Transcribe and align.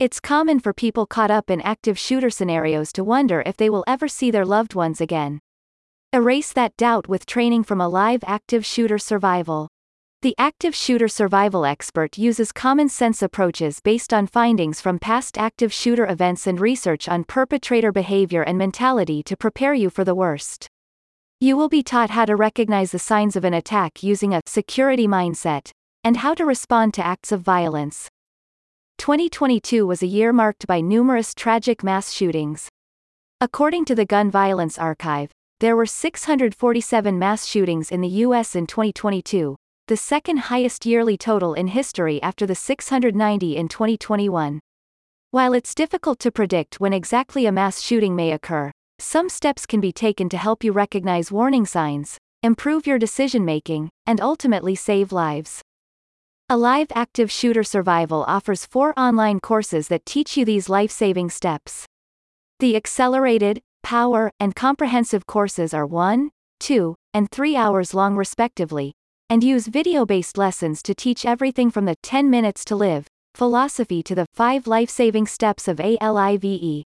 It's 0.00 0.20
common 0.20 0.60
for 0.60 0.72
people 0.72 1.06
caught 1.06 1.32
up 1.32 1.50
in 1.50 1.60
active 1.62 1.98
shooter 1.98 2.30
scenarios 2.30 2.92
to 2.92 3.02
wonder 3.02 3.42
if 3.44 3.56
they 3.56 3.68
will 3.68 3.82
ever 3.88 4.06
see 4.06 4.30
their 4.30 4.44
loved 4.44 4.76
ones 4.76 5.00
again. 5.00 5.40
Erase 6.12 6.52
that 6.52 6.76
doubt 6.76 7.08
with 7.08 7.26
training 7.26 7.64
from 7.64 7.80
Alive 7.80 8.22
active 8.24 8.64
shooter 8.64 8.98
survival. 8.98 9.66
The 10.22 10.36
active 10.38 10.72
shooter 10.72 11.08
survival 11.08 11.64
expert 11.64 12.16
uses 12.16 12.52
common 12.52 12.88
sense 12.88 13.22
approaches 13.22 13.80
based 13.80 14.14
on 14.14 14.28
findings 14.28 14.80
from 14.80 15.00
past 15.00 15.36
active 15.36 15.72
shooter 15.72 16.06
events 16.06 16.46
and 16.46 16.60
research 16.60 17.08
on 17.08 17.24
perpetrator 17.24 17.90
behavior 17.90 18.42
and 18.42 18.56
mentality 18.56 19.24
to 19.24 19.36
prepare 19.36 19.74
you 19.74 19.90
for 19.90 20.04
the 20.04 20.14
worst. 20.14 20.68
You 21.40 21.56
will 21.56 21.68
be 21.68 21.82
taught 21.82 22.10
how 22.10 22.24
to 22.24 22.36
recognize 22.36 22.92
the 22.92 23.00
signs 23.00 23.34
of 23.34 23.44
an 23.44 23.52
attack 23.52 24.04
using 24.04 24.32
a 24.32 24.42
security 24.46 25.08
mindset 25.08 25.72
and 26.04 26.18
how 26.18 26.34
to 26.34 26.44
respond 26.44 26.94
to 26.94 27.04
acts 27.04 27.32
of 27.32 27.40
violence. 27.40 28.08
2022 28.98 29.86
was 29.86 30.02
a 30.02 30.06
year 30.06 30.32
marked 30.32 30.66
by 30.66 30.80
numerous 30.80 31.32
tragic 31.32 31.82
mass 31.82 32.12
shootings. 32.12 32.68
According 33.40 33.84
to 33.86 33.94
the 33.94 34.04
Gun 34.04 34.30
Violence 34.30 34.76
Archive, 34.76 35.30
there 35.60 35.76
were 35.76 35.86
647 35.86 37.18
mass 37.18 37.46
shootings 37.46 37.90
in 37.90 38.00
the 38.00 38.24
U.S. 38.26 38.54
in 38.54 38.66
2022, 38.66 39.56
the 39.86 39.96
second 39.96 40.36
highest 40.38 40.84
yearly 40.84 41.16
total 41.16 41.54
in 41.54 41.68
history 41.68 42.20
after 42.22 42.44
the 42.44 42.54
690 42.54 43.56
in 43.56 43.68
2021. 43.68 44.60
While 45.30 45.52
it's 45.52 45.74
difficult 45.74 46.18
to 46.18 46.32
predict 46.32 46.80
when 46.80 46.92
exactly 46.92 47.46
a 47.46 47.52
mass 47.52 47.80
shooting 47.80 48.16
may 48.16 48.32
occur, 48.32 48.72
some 48.98 49.28
steps 49.28 49.64
can 49.64 49.80
be 49.80 49.92
taken 49.92 50.28
to 50.28 50.36
help 50.36 50.64
you 50.64 50.72
recognize 50.72 51.32
warning 51.32 51.66
signs, 51.66 52.18
improve 52.42 52.86
your 52.86 52.98
decision 52.98 53.44
making, 53.44 53.90
and 54.06 54.20
ultimately 54.20 54.74
save 54.74 55.12
lives. 55.12 55.62
Alive 56.50 56.86
Active 56.94 57.30
Shooter 57.30 57.62
Survival 57.62 58.24
offers 58.26 58.64
four 58.64 58.98
online 58.98 59.38
courses 59.38 59.88
that 59.88 60.06
teach 60.06 60.34
you 60.34 60.46
these 60.46 60.70
life-saving 60.70 61.28
steps. 61.28 61.84
The 62.58 62.74
accelerated, 62.74 63.60
power, 63.82 64.30
and 64.40 64.56
comprehensive 64.56 65.26
courses 65.26 65.74
are 65.74 65.84
1, 65.84 66.30
2, 66.60 66.94
and 67.12 67.30
3 67.30 67.54
hours 67.54 67.92
long 67.92 68.16
respectively, 68.16 68.94
and 69.28 69.44
use 69.44 69.66
video-based 69.66 70.38
lessons 70.38 70.82
to 70.84 70.94
teach 70.94 71.26
everything 71.26 71.70
from 71.70 71.84
the 71.84 71.96
10 72.02 72.30
minutes 72.30 72.64
to 72.64 72.76
live 72.76 73.06
philosophy 73.34 74.02
to 74.02 74.14
the 74.14 74.24
5 74.32 74.66
life-saving 74.66 75.26
steps 75.26 75.68
of 75.68 75.78
ALIVE. 75.78 76.82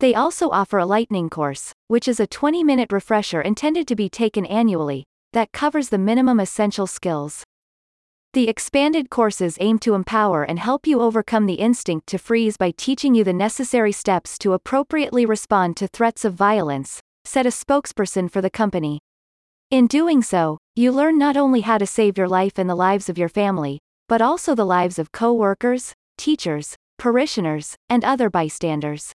They 0.00 0.14
also 0.14 0.50
offer 0.50 0.76
a 0.76 0.84
lightning 0.84 1.30
course, 1.30 1.72
which 1.88 2.06
is 2.06 2.20
a 2.20 2.26
20-minute 2.26 2.92
refresher 2.92 3.40
intended 3.40 3.88
to 3.88 3.96
be 3.96 4.10
taken 4.10 4.44
annually, 4.44 5.04
that 5.32 5.50
covers 5.52 5.88
the 5.88 5.96
minimum 5.96 6.38
essential 6.38 6.86
skills. 6.86 7.42
The 8.34 8.48
expanded 8.48 9.10
courses 9.10 9.58
aim 9.60 9.78
to 9.80 9.92
empower 9.92 10.42
and 10.42 10.58
help 10.58 10.86
you 10.86 11.02
overcome 11.02 11.44
the 11.44 11.60
instinct 11.60 12.06
to 12.06 12.18
freeze 12.18 12.56
by 12.56 12.70
teaching 12.70 13.14
you 13.14 13.24
the 13.24 13.32
necessary 13.34 13.92
steps 13.92 14.38
to 14.38 14.54
appropriately 14.54 15.26
respond 15.26 15.76
to 15.76 15.86
threats 15.86 16.24
of 16.24 16.32
violence, 16.32 17.02
said 17.26 17.44
a 17.44 17.50
spokesperson 17.50 18.30
for 18.30 18.40
the 18.40 18.48
company. 18.48 19.00
In 19.70 19.86
doing 19.86 20.22
so, 20.22 20.56
you 20.74 20.92
learn 20.92 21.18
not 21.18 21.36
only 21.36 21.60
how 21.60 21.76
to 21.76 21.86
save 21.86 22.16
your 22.16 22.26
life 22.26 22.58
and 22.58 22.70
the 22.70 22.74
lives 22.74 23.10
of 23.10 23.18
your 23.18 23.28
family, 23.28 23.80
but 24.08 24.22
also 24.22 24.54
the 24.54 24.64
lives 24.64 24.98
of 24.98 25.12
co-workers, 25.12 25.92
teachers, 26.16 26.74
parishioners, 26.98 27.76
and 27.90 28.02
other 28.02 28.30
bystanders. 28.30 29.12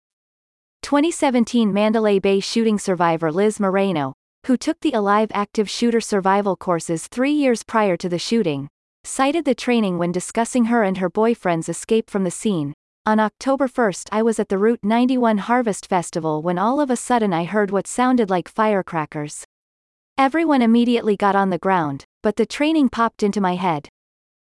2017 0.82 1.72
Mandalay 1.72 2.18
Bay 2.18 2.40
shooting 2.40 2.80
survivor 2.80 3.32
Liz 3.32 3.60
Moreno, 3.60 4.14
who 4.48 4.58
took 4.58 4.80
the 4.80 4.94
Alive 4.94 5.30
Active 5.36 5.70
Shooter 5.70 6.02
Survival 6.02 6.56
courses 6.56 7.06
three 7.06 7.32
years 7.32 7.62
prior 7.62 7.96
to 7.98 8.10
the 8.10 8.18
shooting, 8.18 8.70
cited 9.06 9.46
the 9.46 9.54
training 9.54 9.98
when 9.98 10.12
discussing 10.12 10.66
her 10.66 10.84
and 10.84 10.98
her 10.98 11.10
boyfriend's 11.10 11.70
escape 11.70 12.10
from 12.10 12.24
the 12.24 12.32
scene. 12.32 12.74
On 13.06 13.20
October 13.20 13.68
1 13.68 13.94
I 14.12 14.24
was 14.24 14.40
at 14.40 14.50
the 14.50 14.58
Route 14.58 14.80
91 14.82 15.40
Harvest 15.40 15.88
Festival 15.88 16.42
when 16.42 16.58
all 16.58 16.80
of 16.80 16.90
a 16.90 16.96
sudden 16.96 17.34
I 17.34 17.44
heard 17.44 17.70
what 17.70 17.86
sounded 17.86 18.30
like 18.30 18.48
firecrackers. 18.48 19.44
Everyone 20.18 20.62
immediately 20.62 21.18
got 21.18 21.36
on 21.36 21.50
the 21.50 21.58
ground, 21.58 22.06
but 22.22 22.38
the 22.38 22.46
training 22.46 22.90
popped 22.90 23.24
into 23.24 23.42
my 23.42 23.56
head. 23.56 23.90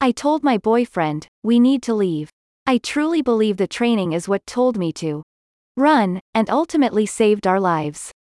I 0.01 0.13
told 0.13 0.45
my 0.45 0.59
boyfriend, 0.59 1.27
we 1.43 1.59
need 1.59 1.83
to 1.85 1.95
leave. 1.95 2.31
I 2.67 2.79
truly 2.79 3.23
believe 3.23 3.57
the 3.57 3.67
training 3.67 4.13
is 4.13 4.29
what 4.29 4.47
told 4.47 4.77
me 4.77 4.93
to 4.95 5.23
run, 5.77 6.21
and 6.35 6.51
ultimately 6.51 7.07
saved 7.07 7.47
our 7.47 7.61
lives. 7.61 8.13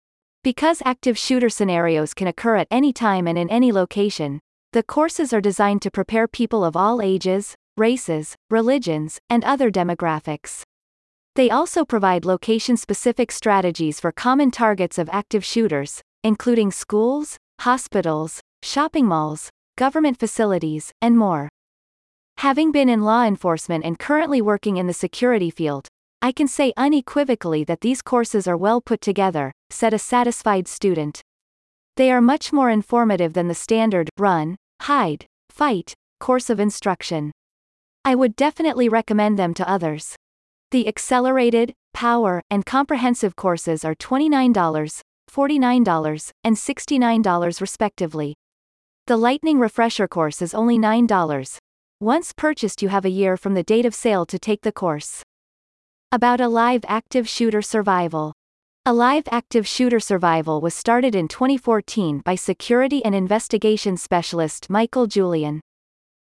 Because 0.44 0.82
active 0.86 1.18
shooter 1.18 1.50
scenarios 1.50 2.14
can 2.14 2.28
occur 2.28 2.56
at 2.56 2.68
any 2.72 2.94
time 2.94 3.28
and 3.28 3.38
in 3.38 3.50
any 3.50 3.72
location, 3.72 4.40
the 4.74 4.82
courses 4.82 5.32
are 5.32 5.40
designed 5.40 5.84
to 5.84 5.92
prepare 5.92 6.28
people 6.28 6.66
of 6.66 6.76
all 6.76 7.00
ages, 7.00 7.54
races, 7.78 8.36
religions, 8.50 9.20
and 9.30 9.44
other 9.44 9.70
demographics. 9.70 10.64
They 11.36 11.52
also 11.52 11.86
provide 11.86 12.26
location-specific 12.26 13.32
strategies 13.32 14.00
for 14.00 14.12
common 14.12 14.50
targets 14.50 14.98
of 14.98 15.10
active 15.12 15.46
shooters, 15.46 16.02
including 16.24 16.72
schools, 16.72 17.38
hospitals, 17.62 18.42
shopping 18.64 19.06
malls, 19.06 19.52
government 19.78 20.20
facilities, 20.20 20.92
and 21.00 21.20
more. 21.20 21.50
Having 22.38 22.72
been 22.72 22.90
in 22.90 23.04
law 23.04 23.24
enforcement 23.26 23.86
and 23.86 24.00
currently 24.00 24.42
working 24.42 24.78
in 24.78 24.88
the 24.88 24.94
security 24.94 25.52
field, 25.52 25.88
I 26.20 26.32
can 26.32 26.48
say 26.48 26.74
unequivocally 26.76 27.64
that 27.66 27.82
these 27.82 28.02
courses 28.02 28.48
are 28.48 28.58
well 28.58 28.82
put 28.82 29.02
together, 29.02 29.52
said 29.70 29.94
a 29.94 30.00
satisfied 30.00 30.68
student. 30.68 31.22
They 31.96 32.12
are 32.12 32.22
much 32.22 32.52
more 32.52 32.72
informative 32.72 33.34
than 33.34 33.50
the 33.50 33.54
standard 33.54 34.10
run, 34.18 34.56
hide, 34.84 35.26
fight 35.50 35.94
course 36.20 36.50
of 36.50 36.60
instruction. 36.60 37.32
I 38.06 38.16
would 38.16 38.36
definitely 38.36 38.88
recommend 38.88 39.38
them 39.38 39.54
to 39.56 39.70
others. 39.70 40.16
The 40.72 40.88
accelerated, 40.88 41.74
power, 41.94 42.42
and 42.50 42.66
comprehensive 42.66 43.36
courses 43.36 43.84
are 43.84 43.96
$29, 43.96 44.54
$49, 45.30 46.32
and 46.44 46.56
$69 46.56 47.62
respectively. 47.62 48.36
The 49.08 49.18
Lightning 49.18 49.60
Refresher 49.60 50.08
course 50.08 50.42
is 50.42 50.54
only 50.54 50.78
$9. 50.78 51.58
Once 52.00 52.34
purchased, 52.34 52.82
you 52.82 52.90
have 52.90 53.06
a 53.06 53.10
year 53.10 53.36
from 53.36 53.54
the 53.54 53.64
date 53.64 53.86
of 53.86 53.94
sale 53.94 54.26
to 54.26 54.40
take 54.40 54.62
the 54.62 54.72
course. 54.72 55.24
About 56.12 56.40
Alive 56.40 56.86
Active 56.88 57.28
Shooter 57.28 57.62
Survival. 57.62 58.34
Alive 58.86 59.24
Active 59.32 59.66
Shooter 59.66 60.02
Survival 60.02 60.60
was 60.60 60.74
started 60.74 61.16
in 61.16 61.30
2014 61.30 62.20
by 62.20 62.36
security 62.36 63.02
and 63.06 63.16
investigation 63.16 63.96
specialist 63.96 64.70
Michael 64.70 65.08
Julian. 65.08 65.62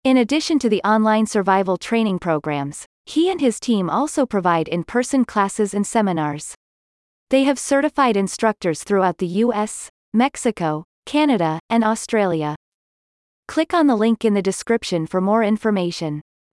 In 0.04 0.18
addition 0.18 0.60
to 0.60 0.68
the 0.68 0.80
online 0.84 1.26
survival 1.26 1.76
training 1.76 2.20
programs, 2.20 2.86
he 3.06 3.28
and 3.28 3.40
his 3.40 3.58
team 3.58 3.90
also 3.90 4.24
provide 4.24 4.68
in-person 4.68 5.24
classes 5.24 5.74
and 5.74 5.84
seminars. 5.84 6.54
They 7.28 7.42
have 7.42 7.58
certified 7.58 8.16
instructors 8.16 8.84
throughout 8.84 9.18
the 9.18 9.42
US, 9.42 9.90
Mexico, 10.12 10.84
Canada, 11.06 11.58
and 11.68 11.82
Australia. 11.82 12.54
Click 13.48 13.74
on 13.74 13.88
the 13.88 13.96
link 13.96 14.24
in 14.24 14.34
the 14.34 14.42
description 14.42 15.08
for 15.08 15.20
more 15.20 15.42
information. 15.42 16.22